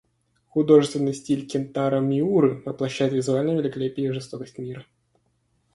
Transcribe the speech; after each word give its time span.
Художественный 0.47 1.13
стиль 1.13 1.45
Кентаро 1.45 1.99
Миуры 1.99 2.63
воплощает 2.65 3.13
визуальное 3.13 3.59
великолепие 3.61 4.07
и 4.07 4.11
жестокость 4.11 4.57
мира. 4.57 4.83